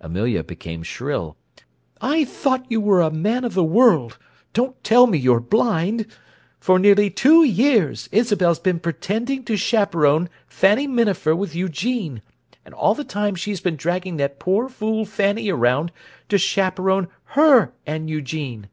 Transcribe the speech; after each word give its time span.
Amelia 0.00 0.42
became 0.42 0.82
shrill. 0.82 1.36
"I 2.00 2.24
thought 2.24 2.64
you 2.70 2.80
were 2.80 3.02
a 3.02 3.10
man 3.10 3.44
of 3.44 3.52
the 3.52 3.62
world: 3.62 4.16
don't 4.54 4.82
tell 4.82 5.06
me 5.06 5.18
you're 5.18 5.38
blind! 5.38 6.06
For 6.58 6.78
nearly 6.78 7.10
two 7.10 7.44
years 7.44 8.08
Isabel's 8.10 8.58
been 8.58 8.78
pretending 8.80 9.44
to 9.44 9.54
chaperone 9.58 10.30
Fanny 10.46 10.86
Minafer 10.88 11.36
with 11.36 11.54
Eugene, 11.54 12.22
and 12.64 12.72
all 12.72 12.94
the 12.94 13.04
time 13.04 13.34
she's 13.34 13.60
been 13.60 13.76
dragging 13.76 14.16
that 14.16 14.40
poor 14.40 14.70
fool 14.70 15.04
Fanny 15.04 15.50
around 15.50 15.92
to 16.30 16.38
chaperone 16.38 17.08
her 17.34 17.74
and 17.86 18.08
Eugene! 18.08 18.70